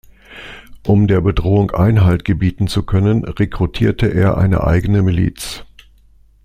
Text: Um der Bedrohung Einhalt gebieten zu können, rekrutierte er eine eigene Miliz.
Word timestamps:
Um 0.83 1.05
der 1.05 1.21
Bedrohung 1.21 1.69
Einhalt 1.69 2.25
gebieten 2.25 2.65
zu 2.67 2.81
können, 2.83 3.23
rekrutierte 3.23 4.07
er 4.11 4.35
eine 4.35 4.63
eigene 4.63 5.03
Miliz. 5.03 5.63